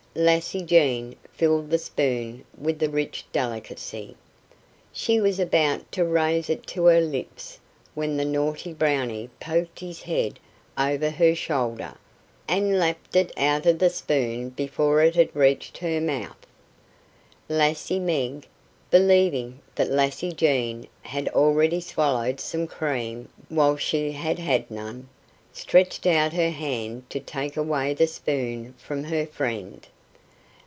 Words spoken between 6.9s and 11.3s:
lips when the naughty Brownie poked his head over